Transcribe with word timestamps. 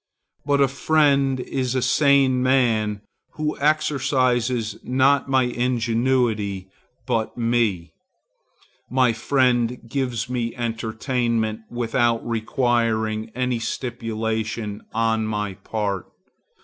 But 0.47 0.61
a 0.61 0.67
friend 0.67 1.39
is 1.39 1.75
a 1.75 1.81
sane 1.83 2.41
man 2.41 3.01
who 3.33 3.55
exercises 3.59 4.77
not 4.81 5.29
my 5.29 5.43
ingenuity, 5.43 6.71
but 7.05 7.37
me. 7.37 7.93
My 8.89 9.13
friend 9.13 9.77
gives 9.87 10.27
me 10.27 10.55
entertainment 10.55 11.59
without 11.69 12.27
requiring 12.27 13.29
any 13.35 13.59
stipulation 13.59 14.81
on 14.91 15.27
my 15.27 15.53
part. 15.53 16.07